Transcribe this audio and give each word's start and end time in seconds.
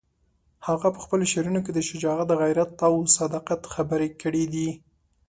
هغه 0.67 0.87
په 0.95 0.99
خپلو 1.05 1.25
شعرونو 1.31 1.59
کې 1.65 1.71
د 1.73 1.79
شجاعت، 1.89 2.29
غیرت 2.41 2.71
او 2.87 2.93
صداقت 3.17 3.61
خبرې 3.73 4.09
کړې 4.21 4.43
دي. 4.53 4.69